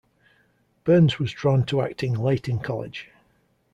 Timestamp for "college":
2.57-3.11